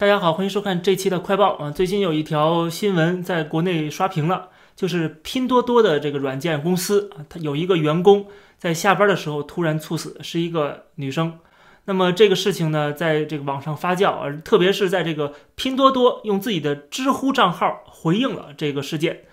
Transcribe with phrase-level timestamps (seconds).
[0.00, 1.70] 大家好，欢迎收看这期的快报啊！
[1.70, 8.26] 最近有一条新闻在国内刷屏了，就是拼多多的这个软件公司啊，它有一个员工
[8.56, 11.38] 在下班的时候突然猝死，是一个女生。
[11.84, 19.24] 那么这个事情呢，在这个网上发酵啊，特别是在这个拼多多用自己的知乎账号回应了这个事件。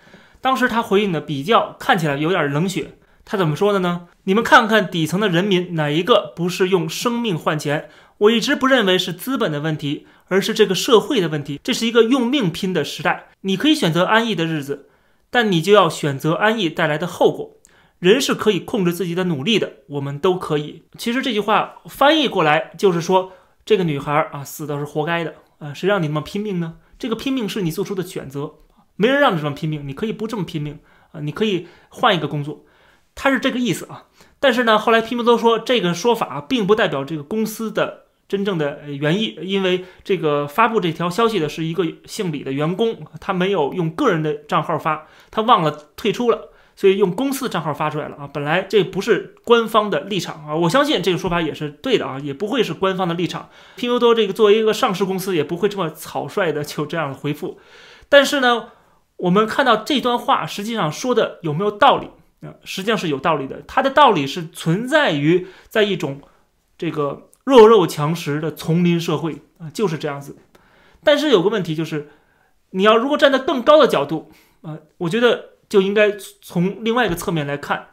[0.42, 2.90] 当时他回应的比较看起来有点冷血。
[3.30, 4.08] 他怎么说的呢？
[4.24, 7.90] 你们看看底层的人民，哪一个不是用生命换钱？
[8.16, 11.60] 我一直不认为是资本的问题，而是这个社会的问题。
[11.62, 13.26] 这是一个用命拼的时代。
[13.42, 14.88] 你可以选择安逸的日子，
[15.28, 17.58] 但你就要选择安逸带来的后果。
[17.98, 20.84] 人是可以控制自己的努力的，我们都可以。
[20.96, 23.32] 其实这句话翻译过来就是说，
[23.66, 25.74] 这个女孩啊，死的是活该的啊！
[25.74, 26.76] 谁让你那么拼命呢？
[26.98, 28.54] 这个拼命是你做出的选择，
[28.96, 30.78] 没人让你这么拼命，你可以不这么拼命
[31.12, 32.64] 啊，你可以换一个工作。
[33.20, 34.04] 他是这个意思啊，
[34.38, 48.30] 但是呢，后来拼多多说这个说法并不代表这个公司的真正的原意，因为这个发布这条消息的是一个姓李的员工，他没有用个人的账号发，他忘了退出了，所以用公司的账号发出来了啊。
[48.32, 53.48] 本来这不是官方的立场啊，我相信这个说法也是对的啊，也不会是官方的立场。
[53.74, 57.58] 拼多多这个作为一个上市公司，也不会这么草率的就这样回复。
[58.08, 58.68] 但是呢，
[59.16, 62.10] 我们看到这段话实际上说的有没有道理？
[62.40, 63.62] 啊，实际上是有道理的。
[63.66, 66.20] 它的道理是存在于在一种
[66.76, 70.36] 这个弱肉强食的丛林社会啊，就是这样子。
[71.02, 72.10] 但是有个问题就是，
[72.70, 74.30] 你要如果站在更高的角度
[74.62, 77.88] 啊，我觉得就应该从另外一个侧面来看，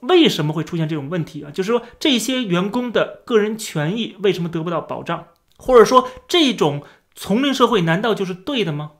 [0.00, 1.50] 为什么会出现这种问题啊？
[1.50, 5.26] 就是说这些员工的个人权益为什么得不到保障？
[5.56, 6.82] 或者说这种
[7.14, 8.92] 丛林社会难道就是对的吗？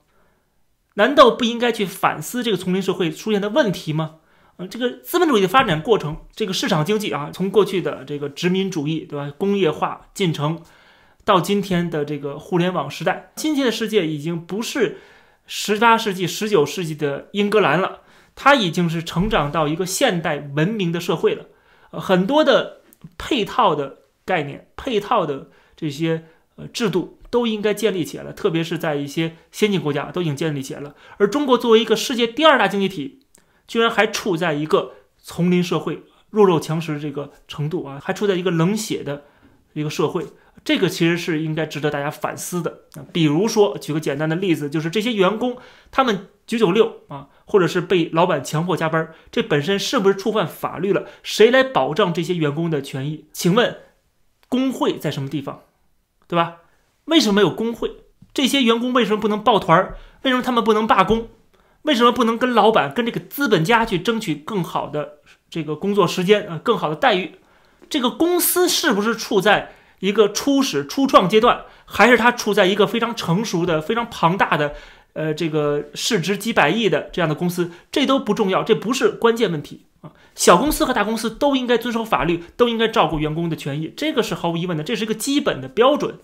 [0.95, 4.17] 难道不应该去反思这个丛林社会出现的问题吗？
[4.57, 9.33] 呃，这个资本主义的发展过程，这个市场经济啊，从过去的这个殖民主义，对吧？
[9.37, 10.61] 工业化进程，
[11.25, 14.99] 到今天的这个互联网时代，今天的世界已经不是
[15.47, 18.01] 十八世纪、十九世纪的英格兰了，
[18.35, 21.47] 它已经是成长到一个现代文明的社会了。
[21.89, 22.81] 呃，很多的
[23.17, 26.25] 配套的概念、配套的这些
[26.57, 30.93] 呃制度都应该建立起来了，特别是在一些先进国家都已经建立起来了。
[31.17, 33.21] 而中国作为一个世界第二大经济体，
[33.67, 39.23] 居然还处在一个丛林社会、弱肉强食这个程度啊，还处在一个冷血的
[39.73, 40.27] 一个社会，
[40.63, 42.81] 这个其实是应该值得大家反思的。
[43.11, 45.57] 比如说，举个简单的例子，就是这些员工
[45.91, 51.05] 他们九九六啊，或者是被老板强迫加班，这本身是不是触犯法律了？
[51.23, 53.25] 谁来保障这些员工的权益？
[53.31, 53.77] 请问
[54.49, 55.61] 工会在什么地方？
[56.27, 56.57] 对吧？
[57.05, 57.91] 为什么有工会？
[58.33, 59.95] 这些员工为什么不能抱团？
[60.23, 61.27] 为什么他们不能罢工？
[61.83, 67.35] 为什么不能跟老板、跟这个资本家去争取更好的这个工作时间啊，更好的待遇？
[67.89, 74.73] 这个公司是不是处在一个初始、初创阶段，还是它处在一个非常成熟的、非常庞大的，
[75.13, 77.71] 呃，这个市值几百亿的这样的公司？
[77.91, 80.11] 这都不重要，这不是关键问题啊。
[80.33, 86.19] 小公司和大公司都应该遵守法律，都应该照顾员工的权益，这个是毫无疑问的，这是一个基本的标准。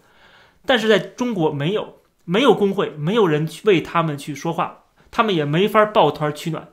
[0.66, 4.79] 但是在中国，没有没有工会，没有人去为他们去说话。
[5.12, 6.68] 他们也没法抱团取暖，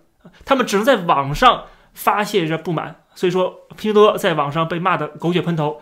[0.44, 1.64] 他们只能在网上
[1.94, 3.02] 发泄着不满。
[3.14, 5.80] 所以说，拼多多在网上被骂得狗血喷头，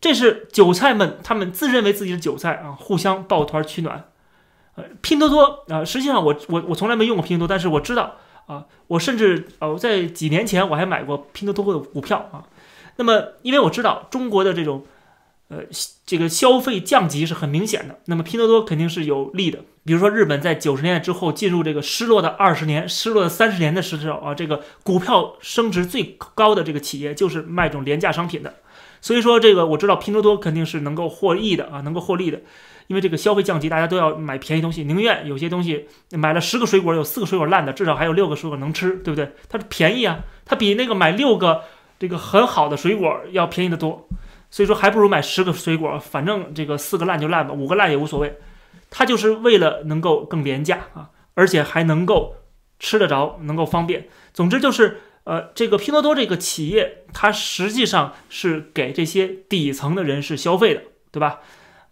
[0.00, 4.04] 这是韭菜们他们自认为自己是韭菜啊，互相抱团取暖。
[4.74, 8.16] 呃，拼多多啊，实际上我我我从来没用过拼多多，但是我知道
[8.46, 12.44] 啊，我甚至呃在几年前我还买过拼多多的股票啊。
[12.96, 14.84] 那么，因为我知道中国的这种。
[15.50, 15.60] 呃，
[16.04, 19.60] 这个消费降级是很明显的，那么拼多多肯定是有利的。
[19.88, 28.52] 比如说，日本在九十年代之后进入这个失落的二十年、失落的三十年的时候啊，这个股票升值最高的这个企业就是卖这种廉价商品的。
[29.00, 32.42] 所以说，这个我知道拼多多肯定是能够获益的啊，能够获利的，
[32.88, 39.32] 因为这个消费降级，大家都要买便宜东西，宁愿有些东西买了十个水果有四个水果烂的，至少还有六个水果能吃，对不对？
[39.48, 41.62] 它是便宜啊，它比那个买六个
[41.98, 44.06] 这个很好的水果要便宜的多。
[44.50, 48.36] 所以说，还不如买十个水果，反正这个四个烂就烂吧，五个烂也无所谓。
[48.90, 52.36] 它就是为了能够更廉价啊，而且还能够
[52.78, 54.08] 吃得着，能够方便。
[54.32, 61.40] 总之就是，呃，这个拼多多这个企业，它实际上是给这些底层的人士消费的，对吧？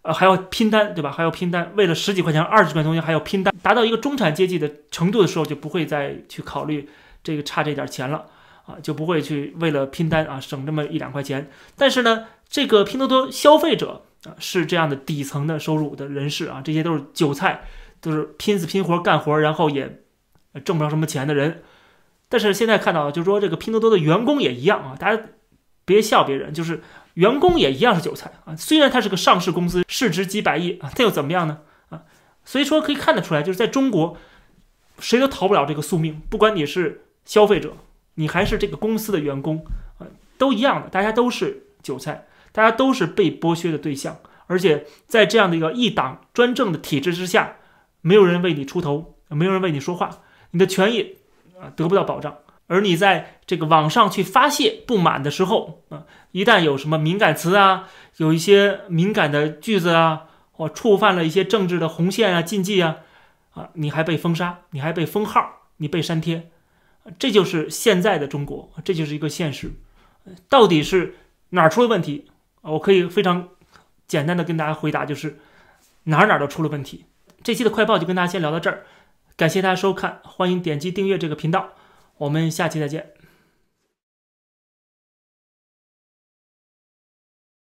[0.03, 1.11] 呃，还要拼单，对吧？
[1.11, 6.87] 还要拼单，为了十几块钱、二十块钱东西还要拼单，达到一个中产阶级的程度的时候，就不会再去考虑
[7.23, 8.25] 这个差这点钱了。
[8.67, 11.49] 啊，就不会去为了拼单啊省这么一两块钱。
[11.75, 17.63] 但是呢，这个拼多多消费者啊是这样的底层的收入的人士啊，这些都是韭菜，
[17.99, 20.03] 都是拼死拼活干活，然后也
[20.63, 21.63] 挣不着什么钱的人。
[22.29, 25.23] 但是现在看到，就是说这个拼多多的员工也一样啊，大家
[25.85, 26.83] 别笑别人，就是
[27.13, 28.55] 员工也一样是韭菜啊。
[28.55, 31.61] 虽然它是个上市公司，市值几百亿啊，它又怎么样呢？
[31.89, 32.03] 啊
[32.43, 34.17] 所以说可以看得出来，就是在中国，
[34.99, 37.75] 谁都逃不了这个宿命，不管你是消费者，
[38.19, 39.65] 你还是这个公司的员工，
[39.99, 40.05] 啊，
[40.37, 44.17] 都一样的，大家都是韭菜，大家都是被剥削的对象，
[44.47, 47.57] 而且在这样的一个一党专政的体制之下，
[48.01, 50.09] 没有人为你出头，没有人为你说话，
[50.51, 51.17] 你的权益
[51.59, 52.37] 啊得不到保障。
[52.69, 57.87] 而你在这个网上去发泄不满的时候，啊，一旦有什么敏感词啊，
[58.17, 62.97] 有一些敏感的句子啊，或触犯了一些政治的红线啊、禁忌啊，
[63.51, 66.49] 啊，你还被封杀，你还被封号，你被删帖，
[67.17, 69.71] 这就是现在的中国，这就是一个现实。
[70.49, 71.15] 到底是
[71.49, 72.27] 哪儿出了问题？
[72.61, 73.49] 我可以非常
[74.07, 75.37] 简单的跟大家回答，就是
[76.03, 77.05] 哪儿哪儿都出了问题。
[77.43, 78.85] 这期的快报就跟大家先聊到这儿，
[79.35, 81.69] 感谢大家收看，欢迎点击订阅这个频道。
[82.17, 83.16] 我们下期再见。